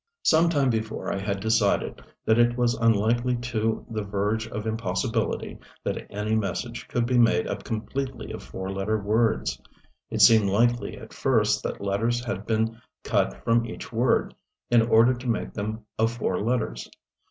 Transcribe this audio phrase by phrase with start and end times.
[0.23, 5.59] Some time before I had decided that it was unlikely to the verge of impossibility
[5.83, 9.61] that any message could be made up completely of four letter words.
[10.09, 14.33] It seemed likely, at first, that letters had been cut from each word
[14.71, 16.89] in order to make them of four letters.